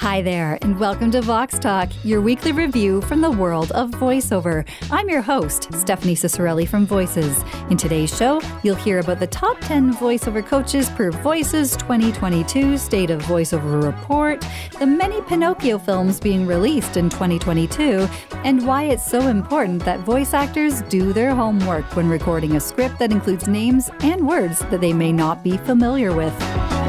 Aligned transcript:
Hi 0.00 0.22
there, 0.22 0.56
and 0.62 0.80
welcome 0.80 1.10
to 1.10 1.20
Vox 1.20 1.58
Talk, 1.58 1.90
your 2.04 2.22
weekly 2.22 2.52
review 2.52 3.02
from 3.02 3.20
the 3.20 3.30
world 3.30 3.70
of 3.72 3.90
voiceover. 3.90 4.66
I'm 4.90 5.10
your 5.10 5.20
host, 5.20 5.70
Stephanie 5.74 6.14
Ciccarelli 6.14 6.66
from 6.66 6.86
Voices. 6.86 7.44
In 7.68 7.76
today's 7.76 8.16
show, 8.16 8.40
you'll 8.62 8.76
hear 8.76 9.00
about 9.00 9.20
the 9.20 9.26
top 9.26 9.60
10 9.60 9.92
voiceover 9.92 10.42
coaches 10.42 10.88
per 10.88 11.10
Voices 11.10 11.76
2022 11.76 12.78
State 12.78 13.10
of 13.10 13.20
Voiceover 13.24 13.84
Report, 13.84 14.42
the 14.78 14.86
many 14.86 15.20
Pinocchio 15.20 15.78
films 15.78 16.18
being 16.18 16.46
released 16.46 16.96
in 16.96 17.10
2022, 17.10 18.08
and 18.42 18.66
why 18.66 18.84
it's 18.84 19.04
so 19.04 19.28
important 19.28 19.84
that 19.84 20.00
voice 20.00 20.32
actors 20.32 20.80
do 20.88 21.12
their 21.12 21.34
homework 21.34 21.84
when 21.94 22.08
recording 22.08 22.56
a 22.56 22.60
script 22.60 22.98
that 23.00 23.12
includes 23.12 23.46
names 23.46 23.90
and 24.00 24.26
words 24.26 24.60
that 24.70 24.80
they 24.80 24.94
may 24.94 25.12
not 25.12 25.44
be 25.44 25.58
familiar 25.58 26.14
with. 26.14 26.79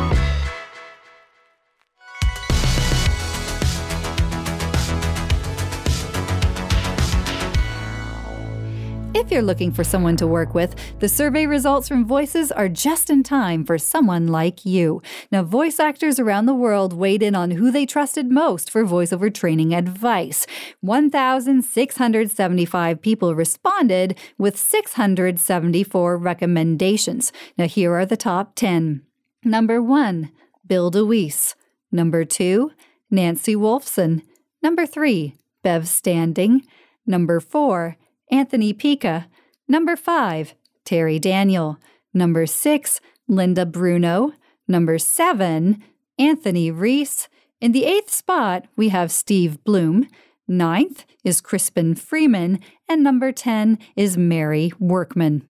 If 9.31 9.35
you're 9.35 9.43
looking 9.43 9.71
for 9.71 9.85
someone 9.85 10.17
to 10.17 10.27
work 10.27 10.53
with, 10.53 10.75
the 10.99 11.07
survey 11.07 11.45
results 11.45 11.87
from 11.87 12.05
Voices 12.05 12.51
are 12.51 12.67
just 12.67 13.09
in 13.09 13.23
time 13.23 13.63
for 13.63 13.77
someone 13.77 14.27
like 14.27 14.65
you. 14.65 15.01
Now, 15.31 15.41
voice 15.41 15.79
actors 15.79 16.19
around 16.19 16.47
the 16.47 16.53
world 16.53 16.91
weighed 16.91 17.23
in 17.23 17.33
on 17.33 17.51
who 17.51 17.71
they 17.71 17.85
trusted 17.85 18.29
most 18.29 18.69
for 18.69 18.83
voiceover 18.83 19.33
training 19.33 19.73
advice. 19.73 20.45
1,675 20.81 23.01
people 23.01 23.33
responded 23.33 24.19
with 24.37 24.57
674 24.57 26.17
recommendations. 26.17 27.31
Now, 27.57 27.67
here 27.67 27.93
are 27.93 28.05
the 28.05 28.17
top 28.17 28.53
10. 28.55 29.01
Number 29.45 29.81
1, 29.81 30.29
Bill 30.67 30.91
DeWeese. 30.91 31.55
Number 31.89 32.25
2, 32.25 32.73
Nancy 33.09 33.55
Wolfson. 33.55 34.23
Number 34.61 34.85
3, 34.85 35.37
Bev 35.63 35.87
Standing. 35.87 36.63
Number 37.07 37.39
4, 37.39 37.95
Anthony 38.31 38.73
Pica. 38.73 39.27
Number 39.67 39.95
5, 39.95 40.55
Terry 40.85 41.19
Daniel. 41.19 41.77
Number 42.13 42.45
6, 42.45 43.01
Linda 43.27 43.65
Bruno. 43.65 44.31
Number 44.67 44.97
7, 44.97 45.83
Anthony 46.17 46.71
Reese. 46.71 47.27
In 47.59 47.73
the 47.73 47.85
eighth 47.85 48.09
spot, 48.09 48.65
we 48.75 48.89
have 48.89 49.11
Steve 49.11 49.63
Bloom. 49.63 50.07
Ninth 50.47 51.05
is 51.23 51.41
Crispin 51.41 51.95
Freeman. 51.95 52.59
And 52.89 53.03
number 53.03 53.31
10 53.31 53.77
is 53.95 54.17
Mary 54.17 54.71
Workman. 54.79 55.47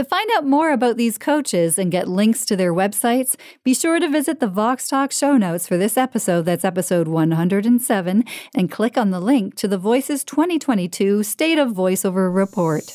To 0.00 0.04
find 0.04 0.30
out 0.34 0.46
more 0.46 0.72
about 0.72 0.96
these 0.96 1.18
coaches 1.18 1.78
and 1.78 1.92
get 1.92 2.08
links 2.08 2.46
to 2.46 2.56
their 2.56 2.72
websites, 2.72 3.36
be 3.62 3.74
sure 3.74 4.00
to 4.00 4.08
visit 4.08 4.40
the 4.40 4.46
Vox 4.46 4.88
Talk 4.88 5.12
show 5.12 5.36
notes 5.36 5.68
for 5.68 5.76
this 5.76 5.98
episode, 5.98 6.46
that's 6.46 6.64
episode 6.64 7.06
107, 7.06 8.24
and 8.54 8.70
click 8.70 8.96
on 8.96 9.10
the 9.10 9.20
link 9.20 9.56
to 9.56 9.68
the 9.68 9.76
Voices 9.76 10.24
2022 10.24 11.22
State 11.22 11.58
of 11.58 11.72
Voiceover 11.72 12.34
Report. 12.34 12.90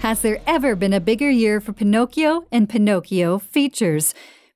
Has 0.00 0.22
there 0.22 0.40
ever 0.48 0.74
been 0.74 0.92
a 0.92 0.98
bigger 0.98 1.30
year 1.30 1.60
for 1.60 1.72
Pinocchio 1.72 2.46
and 2.50 2.68
Pinocchio 2.68 3.38
features? 3.38 4.12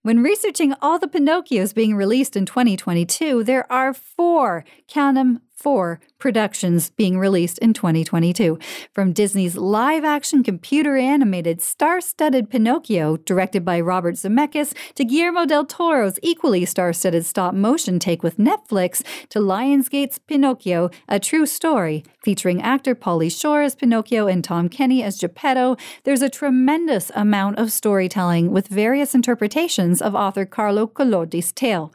When 0.06 0.22
researching 0.22 0.72
all 0.80 1.00
the 1.00 1.08
Pinocchios 1.08 1.74
being 1.74 1.96
released 1.96 2.36
in 2.36 2.46
2022, 2.46 3.42
there 3.42 3.66
are 3.72 3.92
four, 3.92 4.64
count 4.86 5.16
them, 5.16 5.40
four 5.56 5.98
productions 6.18 6.90
being 6.90 7.18
released 7.18 7.58
in 7.58 7.72
2022. 7.72 8.58
From 8.92 9.12
Disney's 9.12 9.56
live 9.56 10.04
action 10.04 10.44
computer 10.44 10.96
animated 10.96 11.62
star 11.62 12.00
studded 12.00 12.50
Pinocchio, 12.50 13.16
directed 13.16 13.64
by 13.64 13.80
Robert 13.80 14.16
Zemeckis, 14.16 14.74
to 14.94 15.04
Guillermo 15.04 15.46
del 15.46 15.64
Toro's 15.64 16.18
equally 16.22 16.64
star 16.66 16.92
studded 16.92 17.24
stop 17.24 17.54
motion 17.54 17.98
take 17.98 18.22
with 18.22 18.36
Netflix, 18.36 19.02
to 19.30 19.38
Lionsgate's 19.38 20.18
Pinocchio, 20.18 20.90
a 21.08 21.18
true 21.18 21.46
story, 21.46 22.04
featuring 22.22 22.60
actor 22.60 22.94
Pauly 22.94 23.30
Shore 23.30 23.62
as 23.62 23.74
Pinocchio 23.74 24.26
and 24.26 24.44
Tom 24.44 24.68
Kenny 24.68 25.02
as 25.02 25.18
Geppetto, 25.18 25.76
there's 26.04 26.22
a 26.22 26.28
tremendous 26.28 27.10
amount 27.14 27.58
of 27.58 27.72
storytelling 27.72 28.50
with 28.50 28.68
various 28.68 29.14
interpretations 29.14 30.02
of 30.02 30.14
author 30.14 30.44
Carlo 30.44 30.86
Collodi's 30.86 31.52
tale. 31.52 31.92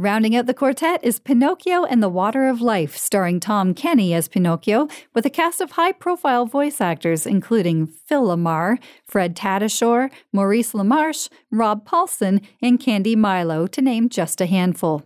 Rounding 0.00 0.34
out 0.34 0.46
the 0.46 0.54
quartet 0.54 1.04
is 1.04 1.20
Pinocchio 1.20 1.84
and 1.84 2.02
the 2.02 2.08
Water 2.08 2.48
of 2.48 2.62
Life, 2.62 2.96
starring 2.96 3.38
Tom 3.38 3.74
Kenny 3.74 4.14
as 4.14 4.28
Pinocchio, 4.28 4.88
with 5.12 5.26
a 5.26 5.28
cast 5.28 5.60
of 5.60 5.72
high 5.72 5.92
profile 5.92 6.46
voice 6.46 6.80
actors 6.80 7.26
including 7.26 7.86
Phil 7.86 8.28
LaMarr, 8.28 8.78
Fred 9.04 9.36
Tatasciore, 9.36 10.10
Maurice 10.32 10.72
LaMarche, 10.72 11.28
Rob 11.50 11.86
Paulsen, 11.86 12.42
and 12.62 12.80
Candy 12.80 13.14
Milo, 13.14 13.66
to 13.66 13.82
name 13.82 14.08
just 14.08 14.40
a 14.40 14.46
handful. 14.46 15.02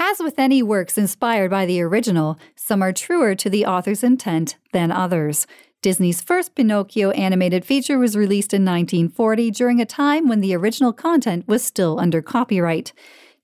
As 0.00 0.18
with 0.18 0.36
any 0.36 0.64
works 0.64 0.98
inspired 0.98 1.52
by 1.52 1.64
the 1.64 1.80
original, 1.80 2.40
some 2.56 2.82
are 2.82 2.92
truer 2.92 3.36
to 3.36 3.48
the 3.48 3.64
author's 3.64 4.02
intent 4.02 4.56
than 4.72 4.90
others. 4.90 5.46
Disney's 5.80 6.20
first 6.20 6.56
Pinocchio 6.56 7.10
animated 7.12 7.64
feature 7.64 8.00
was 8.00 8.16
released 8.16 8.52
in 8.52 8.64
1940 8.64 9.52
during 9.52 9.80
a 9.80 9.86
time 9.86 10.28
when 10.28 10.40
the 10.40 10.56
original 10.56 10.92
content 10.92 11.46
was 11.46 11.62
still 11.62 12.00
under 12.00 12.20
copyright. 12.20 12.92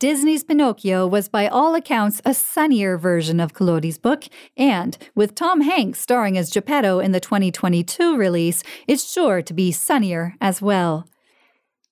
Disney's 0.01 0.45
Pinocchio 0.45 1.09
was 1.09 1.29
by 1.29 1.49
all 1.49 1.75
accounts 1.75 2.23
a 2.25 2.33
sunnier 2.33 2.97
version 2.97 3.41
of 3.41 3.53
Collodi's 3.53 3.99
book, 3.99 4.27
and 4.57 4.97
with 5.17 5.35
Tom 5.35 5.63
Hanks 5.63 5.99
starring 5.99 6.39
as 6.39 6.51
Geppetto 6.51 7.01
in 7.01 7.11
the 7.11 7.19
2022 7.19 8.17
release, 8.17 8.63
it's 8.87 9.11
sure 9.11 9.43
to 9.43 9.53
be 9.53 9.73
sunnier 9.73 10.37
as 10.41 10.63
well. 10.63 11.09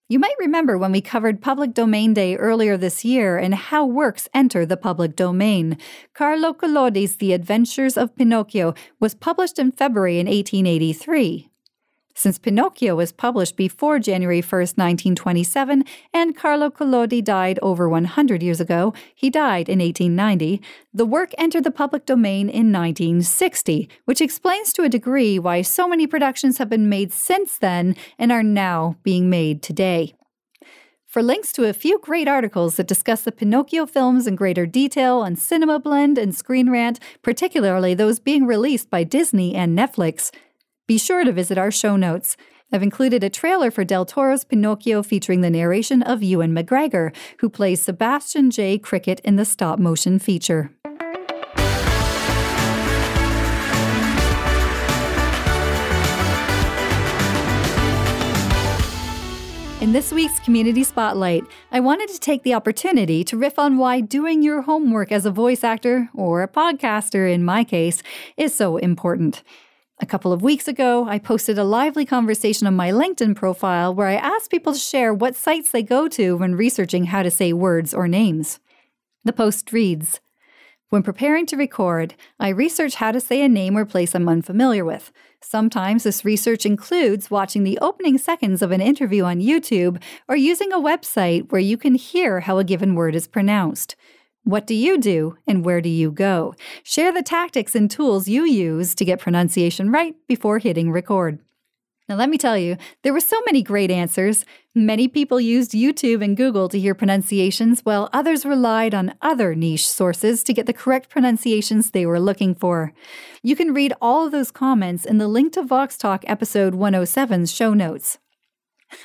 You 0.09 0.21
might 0.21 0.37
remember 0.39 0.79
when 0.79 0.93
we 0.93 1.01
covered 1.01 1.43
Public 1.43 1.75
Domain 1.75 2.15
Day 2.15 2.37
earlier 2.37 2.77
this 2.77 3.05
year 3.05 3.39
and 3.39 3.57
how 3.57 3.85
works 3.85 4.29
enter 4.33 4.65
the 4.65 4.77
public 4.77 5.17
domain. 5.17 5.77
Carlo 6.15 6.55
Collodi's 6.55 7.17
The 7.17 7.33
Adventures 7.33 7.97
of 7.97 8.15
Pinocchio 8.15 8.73
was 9.01 9.17
published 9.17 9.59
in 9.59 9.73
February 9.73 10.21
in 10.21 10.29
1883. 10.29 11.51
Since 12.19 12.39
Pinocchio 12.39 12.97
was 12.97 13.13
published 13.13 13.59
before 13.59 13.99
January 13.99 14.41
1, 14.41 14.51
1927, 14.51 15.85
and 16.15 16.35
Carlo 16.35 16.71
Collodi 16.71 17.23
died 17.23 17.59
over 17.61 17.91
100 17.91 18.43
years 18.43 18.59
ago, 18.59 18.95
he 19.15 19.29
died 19.29 19.69
in 19.69 19.81
1890, 19.81 20.63
the 20.95 21.05
work 21.05 21.33
entered 21.37 21.65
the 21.65 21.71
public 21.71 22.07
domain 22.07 22.49
in 22.49 22.73
1960, 22.73 23.91
which 24.07 24.23
explains 24.23 24.73
to 24.73 24.83
a 24.83 24.89
degree 24.89 25.39
why 25.39 25.61
so 25.61 25.87
many 25.87 26.07
productions 26.07 26.57
have 26.57 26.71
been 26.71 26.89
made 26.89 27.13
since 27.13 27.59
then 27.59 27.95
and 28.19 28.33
are 28.33 28.43
now 28.43 28.97
being 29.03 29.29
made 29.29 29.63
today. 29.63 30.15
For 31.07 31.23
links 31.23 31.53
to 31.53 31.69
a 31.69 31.75
few 31.75 31.99
great 31.99 32.29
articles 32.29 32.77
that 32.77 32.89
discuss 32.89 33.23
the 33.23 33.33
Pinocchio 33.33 33.85
films 33.85 34.27
in 34.27 34.37
greater 34.37 34.65
detail 34.65 35.19
on 35.19 35.37
Cinema 35.37 35.79
Blend 35.79 36.17
and 36.17 36.35
Screen 36.35 36.71
Rant, 36.71 36.99
particularly 37.23 37.93
those 37.93 38.19
being 38.21 38.47
released 38.47 38.91
by 38.91 39.05
Disney 39.05 39.55
and 39.55 39.79
Netflix, 39.79 40.31
be 40.87 40.99
sure 40.99 41.25
to 41.25 41.33
visit 41.33 41.59
our 41.59 41.71
show 41.71 41.97
notes. 41.97 42.37
I've 42.73 42.83
included 42.83 43.25
a 43.25 43.31
trailer 43.31 43.71
for 43.71 43.85
Del 43.85 44.05
Toro's 44.05 44.45
Pinocchio 44.45 45.03
featuring 45.03 45.41
the 45.41 45.51
narration 45.51 46.03
of 46.03 46.23
Ewan 46.23 46.53
McGregor, 46.53 47.15
who 47.39 47.49
plays 47.49 47.83
Sebastian 47.83 48.51
J. 48.51 48.79
Cricket 48.79 49.21
in 49.21 49.37
the 49.37 49.45
stop 49.45 49.79
motion 49.79 50.19
feature. 50.19 50.71
In 59.81 59.93
this 59.93 60.13
week's 60.13 60.41
Community 60.41 60.83
Spotlight, 60.83 61.45
I 61.71 61.81
wanted 61.81 62.09
to 62.09 62.19
take 62.19 62.43
the 62.43 62.55
opportunity 62.55 63.23
to 63.25 63.37
riff 63.37 63.59
on 63.59 63.77
why 63.77 64.01
doing 64.01 64.43
your 64.43 64.63
homework 64.63 65.13
as 65.13 65.27
a 65.27 65.31
voice 65.31 65.63
actor, 65.63 66.09
or 66.15 66.43
a 66.43 66.49
podcaster 66.49 67.33
in 67.33 67.45
my 67.45 67.63
case, 67.63 68.03
is 68.37 68.55
so 68.55 68.79
important. 68.79 69.43
A 69.99 70.05
couple 70.05 70.31
of 70.31 70.43
weeks 70.43 70.69
ago, 70.69 71.09
I 71.09 71.19
posted 71.19 71.57
a 71.57 71.65
lively 71.65 72.05
conversation 72.05 72.67
on 72.67 72.77
my 72.77 72.91
LinkedIn 72.91 73.35
profile 73.35 73.95
where 73.95 74.09
I 74.09 74.17
asked 74.17 74.51
people 74.51 74.75
to 74.75 74.79
share 74.79 75.15
what 75.15 75.35
sites 75.35 75.71
they 75.71 75.83
go 75.83 76.07
to 76.09 76.37
when 76.37 76.55
researching 76.55 77.07
how 77.07 77.23
to 77.23 77.31
say 77.31 77.55
words 77.55 77.95
or 77.95 78.07
names. 78.07 78.61
The 79.25 79.33
post 79.33 79.73
reads 79.73 80.21
When 80.91 81.03
preparing 81.03 81.47
to 81.47 81.57
record, 81.57 82.15
I 82.39 82.51
research 82.51 82.97
how 82.97 83.11
to 83.11 83.21
say 83.21 83.43
a 83.43 83.49
name 83.49 83.75
or 83.75 83.87
place 83.87 84.15
I'm 84.15 84.29
unfamiliar 84.29 84.85
with. 84.85 85.13
Sometimes 85.41 86.03
this 86.03 86.27
research 86.27 86.67
includes 86.67 87.31
watching 87.31 87.65
the 87.65 87.79
opening 87.81 88.19
seconds 88.19 88.61
of 88.61 88.73
an 88.73 88.83
interview 88.83 89.25
on 89.25 89.41
YouTube 89.41 90.03
or 90.29 90.37
using 90.37 90.75
a 90.75 90.79
website 90.79 91.51
where 91.51 91.61
you 91.61 91.79
can 91.79 91.95
hear 91.95 92.41
how 92.41 92.59
a 92.59 92.65
given 92.65 92.97
word 92.97 93.15
is 93.15 93.27
pronounced. 93.27 93.97
What 94.47 94.65
do 94.65 94.77
you 94.77 94.97
do 94.97 95.37
and 95.49 95.65
where 95.65 95.81
do 95.81 95.89
you 95.89 96.13
go? 96.13 96.55
Share 96.85 97.13
the 97.13 97.21
tactics 97.21 97.75
and 97.75 97.91
tools 97.91 98.29
you 98.29 98.45
use 98.45 98.95
to 98.95 99.05
get 99.05 99.19
pronunciation 99.19 99.91
right 99.91 100.15
before 100.29 100.61
hitting 100.61 100.93
record. 100.93 101.41
Now, 102.09 102.15
let 102.15 102.31
me 102.31 102.39
tell 102.39 102.57
you, 102.57 102.77
there 103.03 103.13
were 103.13 103.19
so 103.19 103.43
many 103.45 103.61
great 103.61 103.91
answers. 103.91 104.45
Many 104.73 105.09
people 105.09 105.41
used 105.41 105.73
YouTube 105.73 106.23
and 106.23 106.37
Google 106.37 106.69
to 106.69 106.79
hear 106.79 106.95
pronunciations, 106.95 107.81
while 107.81 108.09
others 108.13 108.47
relied 108.47 108.95
on 108.95 109.15
other 109.21 109.57
niche 109.57 109.89
sources 109.89 110.45
to 110.45 110.53
get 110.53 110.67
the 110.67 110.73
correct 110.73 111.09
pronunciations 111.09 111.91
they 111.91 112.07
were 112.07 112.21
looking 112.21 112.55
for. 112.55 112.93
You 113.43 113.57
can 113.57 113.75
read 113.75 113.95
all 114.01 114.27
of 114.27 114.31
those 114.31 114.53
comments 114.53 115.05
in 115.05 115.19
the 115.19 115.27
link 115.27 115.55
to 115.55 115.63
Vox 115.65 115.99
Talk 115.99 116.23
episode 116.29 116.73
107's 116.73 117.51
show 117.51 117.75
notes. 117.75 118.19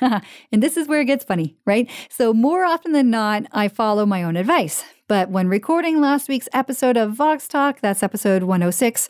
and 0.00 0.62
this 0.62 0.76
is 0.76 0.88
where 0.88 1.00
it 1.00 1.06
gets 1.06 1.24
funny, 1.24 1.56
right? 1.66 1.88
So, 2.08 2.32
more 2.32 2.64
often 2.64 2.92
than 2.92 3.10
not, 3.10 3.44
I 3.52 3.68
follow 3.68 4.06
my 4.06 4.22
own 4.22 4.36
advice. 4.36 4.84
But 5.08 5.30
when 5.30 5.48
recording 5.48 6.00
last 6.00 6.28
week's 6.28 6.48
episode 6.52 6.96
of 6.96 7.12
Vox 7.12 7.46
Talk, 7.46 7.80
that's 7.80 8.02
episode 8.02 8.44
106, 8.44 9.08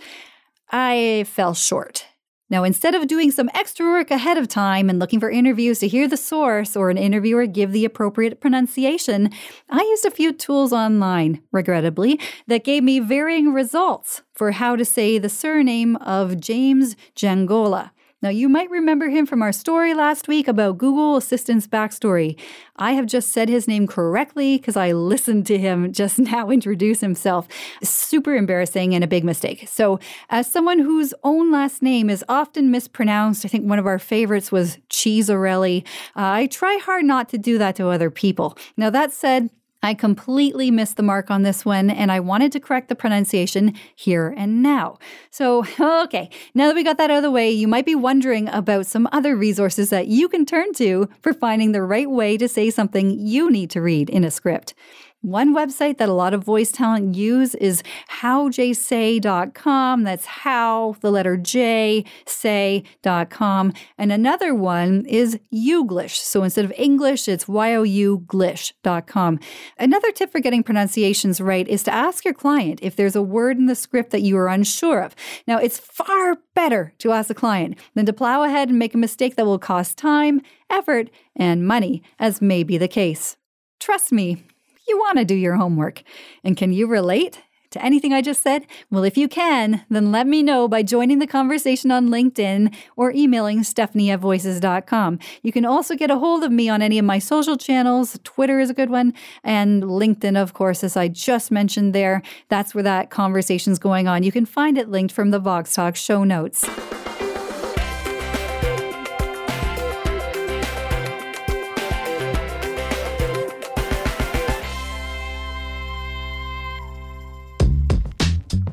I 0.71 1.25
fell 1.29 1.55
short. 1.55 2.07
Now, 2.53 2.65
instead 2.65 2.95
of 2.95 3.07
doing 3.07 3.31
some 3.31 3.49
extra 3.55 3.87
work 3.87 4.11
ahead 4.11 4.37
of 4.37 4.47
time 4.47 4.91
and 4.91 4.99
looking 4.99 5.21
for 5.21 5.31
interviews 5.31 5.79
to 5.79 5.89
hear 5.89 6.07
the 6.07 6.19
source 6.19 6.77
or 6.77 6.91
an 6.91 6.99
interviewer 6.99 7.47
give 7.47 7.73
the 7.73 7.87
appropriate 7.87 8.43
pronunciation, 8.43 9.31
I 9.71 9.81
used 9.81 10.05
a 10.05 10.11
few 10.11 10.35
tools 10.35 10.71
online, 10.71 11.41
regrettably, 11.51 12.21
that 12.49 12.63
gave 12.63 12.83
me 12.83 13.01
varying 13.01 13.55
results 13.55 14.21
for 14.35 14.51
how 14.51 14.77
to 14.77 14.85
say 14.85 15.17
the 15.17 15.31
surname 15.31 15.97
of 15.97 16.41
James 16.41 16.95
Giangola. 17.15 17.93
Now, 18.23 18.29
you 18.29 18.49
might 18.49 18.71
remember 18.71 19.09
him 19.09 19.27
from 19.27 19.43
our 19.43 19.51
story 19.51 19.95
last 19.95 20.29
week 20.29 20.47
about 20.47 20.79
Google 20.79 21.17
Assistant's 21.17 21.67
backstory. 21.67 22.39
I 22.77 22.93
have 22.93 23.07
just 23.07 23.33
said 23.33 23.49
his 23.49 23.67
name 23.67 23.89
correctly 23.89 24.59
because 24.59 24.77
I 24.77 24.93
listened 24.93 25.45
to 25.47 25.59
him 25.59 25.93
just 25.93 26.19
now 26.21 26.49
introduce 26.49 27.01
himself. 27.01 27.49
Super 27.83 28.37
embarrassing 28.37 28.95
and 28.95 29.03
a 29.03 29.09
big 29.09 29.25
mistake. 29.25 29.69
So, 29.69 29.99
as 30.31 30.47
someone 30.47 30.79
whose 30.79 31.13
own 31.25 31.51
last 31.51 31.83
name 31.83 32.09
is 32.09 32.25
often 32.29 32.71
mispronounced, 32.71 33.45
I 33.45 33.49
think 33.49 33.69
one 33.69 33.81
of 33.81 33.87
our 33.87 33.99
favorites 33.99 34.53
was 34.53 34.79
Cheesarelli. 34.89 35.85
Uh, 36.15 36.43
I 36.43 36.47
try 36.47 36.77
hard 36.77 37.05
not 37.05 37.29
to 37.31 37.39
do 37.39 37.59
that 37.59 37.75
to 37.77 37.89
other 37.89 38.11
people. 38.11 38.57
Now, 38.77 38.91
that 38.91 39.13
said, 39.13 39.51
I 39.83 39.95
completely 39.95 40.71
missed 40.71 40.97
the 40.97 41.03
mark 41.03 41.31
on 41.31 41.43
this 41.43 41.65
one, 41.65 41.91
and 41.91 42.13
I 42.13 42.21
wanted 42.21 42.53
to 42.53 42.61
correct 42.61 42.89
the 42.89 42.95
pronunciation 42.95 43.75
here 43.97 44.33
and 44.37 44.63
now. 44.63 44.99
So, 45.31 45.67
okay, 45.81 46.31
now 46.55 46.69
that 46.69 46.77
we 46.77 46.85
got 46.85 46.99
that 46.99 47.11
out 47.11 47.19
of 47.19 47.23
the 47.23 47.31
way, 47.31 47.51
you 47.51 47.67
might 47.67 47.87
be 47.87 47.95
wondering 47.95 48.49
about 48.49 48.87
some 48.87 49.09
other 49.13 49.37
resources 49.37 49.91
that 49.91 50.07
you 50.07 50.29
can 50.29 50.47
turn 50.47 50.73
to 50.75 51.09
for 51.21 51.33
finding 51.33 51.73
the 51.73 51.83
right 51.83 52.11
way 52.11 52.37
to 52.37 52.49
say 52.49 52.71
something 52.71 53.11
you 53.19 53.51
need 53.51 53.71
to 53.71 53.81
read 53.81 54.09
in 54.09 54.25
a 54.25 54.31
script. 54.31 54.75
One 55.23 55.55
website 55.55 55.99
that 55.99 56.09
a 56.09 56.13
lot 56.13 56.35
of 56.35 56.43
voice 56.43 56.73
talent 56.73 57.15
use 57.15 57.55
is 57.55 57.85
howjsay.com. 58.11 60.03
That's 60.03 60.27
how, 60.27 60.97
the 61.01 61.13
letter 61.13 61.37
J, 61.37 62.05
say.com. 62.27 63.73
And 63.97 64.11
another 64.11 64.53
one 64.53 65.07
is 65.07 65.39
Youglish. 65.55 66.17
So 66.17 66.43
instead 66.43 66.65
of 66.65 66.73
English, 66.77 67.29
it's 67.29 67.47
Y-O-U-Glish.com. 67.47 69.39
Another 69.79 70.11
tip 70.11 70.33
for 70.33 70.41
getting 70.41 70.65
pronunciations 70.65 71.41
right 71.41 71.69
is 71.69 71.85
to 71.85 71.95
ask 71.95 72.25
your 72.25 72.35
client 72.35 72.81
if 72.83 72.97
there's 72.97 73.15
a 73.15 73.23
word 73.23 73.59
in 73.59 73.67
the 73.67 73.77
script 73.77 74.11
that 74.11 74.23
you 74.23 74.37
are 74.37 74.49
unsure 74.49 75.03
of. 75.03 75.15
Now, 75.47 75.59
it's 75.59 75.79
far 75.79 76.39
better 76.57 76.95
to 76.99 77.13
ask 77.13 77.29
the 77.29 77.35
client 77.35 77.79
than 77.95 78.07
to 78.07 78.13
plow 78.13 78.43
ahead 78.43 78.71
and 78.71 78.79
make 78.79 78.93
a 78.95 78.99
mistake 78.99 79.37
that 79.37 79.47
will 79.47 79.61
cost 79.61 79.97
time, 79.97 80.41
effort, 80.69 81.11
and 81.37 81.65
money, 81.65 82.03
as 82.19 82.43
may 82.43 82.65
be 82.65 82.77
the 82.77 82.89
case. 82.89 83.37
Trust 83.79 84.11
me, 84.13 84.45
you 84.89 84.99
want 84.99 85.19
to 85.19 85.25
do 85.25 85.35
your 85.35 85.57
homework. 85.57 86.03
And 86.45 86.57
can 86.57 86.73
you 86.73 86.87
relate? 86.87 87.41
to 87.73 87.85
anything 87.85 88.13
I 88.13 88.23
just 88.23 88.43
said? 88.43 88.67
Well, 88.91 89.03
if 89.03 89.17
you 89.17 89.29
can, 89.29 89.85
then 89.91 90.13
let 90.13 90.27
me 90.27 90.43
know 90.43 90.69
by 90.69 90.83
joining 90.83 91.19
the 91.19 91.27
conversation 91.27 91.91
on 91.91 92.09
LinkedIn 92.09 92.75
or 92.97 93.13
emailing 93.13 93.65
stephanie 93.65 94.11
at 94.11 94.21
voices.com. 94.21 95.19
You 95.43 95.53
can 95.53 95.65
also 95.65 95.95
get 95.97 96.11
a 96.11 96.19
hold 96.19 96.45
of 96.45 96.53
me 96.53 96.69
on 96.69 96.81
any 96.81 96.99
of 96.99 97.05
my 97.05 97.19
social 97.19 97.57
channels. 97.57 98.19
Twitter 98.25 98.61
is 98.61 98.71
a 98.71 98.75
good 98.75 98.91
one, 98.91 99.15
and 99.43 99.83
LinkedIn, 99.83 100.41
of 100.41 100.55
course, 100.55 100.85
as 100.85 100.97
I 100.97 101.09
just 101.09 101.51
mentioned 101.51 101.95
there. 101.95 102.23
That's 102.49 102.75
where 102.75 102.85
that 102.85 103.11
conversation's 103.11 103.79
going 103.79 104.07
on. 104.07 104.23
You 104.23 104.33
can 104.33 104.47
find 104.47 104.79
it 104.79 104.89
linked 104.89 105.15
from 105.15 105.31
the 105.31 105.39
Vox 105.39 105.75
Talk 105.75 105.97
show 105.97 106.25
notes. 106.25 106.69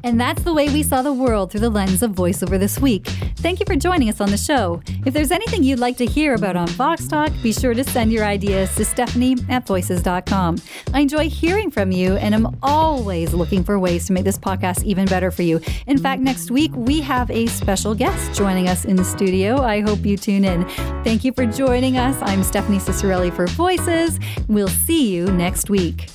And 0.10 0.20
that's 0.20 0.42
the 0.42 0.52
way 0.56 0.70
we 0.70 0.82
saw 0.82 1.04
the 1.04 1.14
world 1.14 1.52
through 1.52 1.60
the 1.60 1.70
lens 1.70 2.02
of 2.02 2.14
voiceover 2.14 2.58
this 2.58 2.80
week. 2.80 3.06
Thank 3.06 3.60
you 3.60 3.66
for 3.68 3.76
joining 3.76 4.10
us 4.10 4.20
on 4.20 4.32
the 4.32 4.38
show. 4.38 4.82
If 5.06 5.14
there's 5.14 5.30
anything 5.30 5.62
you'd 5.62 5.78
like 5.78 5.98
to 5.98 6.06
hear 6.08 6.34
about 6.34 6.56
on 6.56 6.68
Vox 6.70 7.08
Talk, 7.08 7.32
be 7.44 7.54
sure 7.54 7.76
to 7.76 7.84
send 7.84 8.12
your 8.12 8.26
ideas 8.26 8.74
to 8.74 8.86
Stephanie 8.86 9.36
at 9.50 9.68
voices.com. 9.68 10.58
I 10.96 11.02
enjoy 11.02 11.30
hearing 11.30 11.70
from 11.70 11.92
you 11.92 12.16
and 12.16 12.34
I'm 12.34 12.58
always 12.64 13.36
looking 13.36 13.64
for 13.64 13.78
ways 13.78 14.08
to 14.08 14.14
make 14.14 14.24
this 14.24 14.40
podcast 14.40 14.84
even 14.84 15.06
better 15.06 15.30
for 15.30 15.44
you. 15.44 15.62
In 15.86 16.00
fact, 16.00 16.24
next 16.24 16.50
week 16.50 16.72
we 16.76 17.02
have 17.02 17.30
a 17.30 17.46
special 17.46 17.94
guest 17.94 18.36
joining 18.36 18.68
us 18.68 18.86
in 18.86 18.96
the 18.96 19.06
studio. 19.06 19.62
I 19.62 19.82
hope 19.82 20.04
you 20.04 20.18
tune 20.18 20.44
in. 20.44 20.68
Thank 21.04 21.24
you 21.24 21.34
for 21.34 21.46
joining 21.46 21.98
us. 21.98 22.18
I'm 22.24 22.42
Stephanie 22.42 22.80
Ciccarelli 22.80 23.32
for 23.32 23.46
Voices. 23.46 24.20
We'll 24.48 24.70
see 24.70 25.14
you 25.14 25.28
next 25.28 25.70
week. 25.70 26.10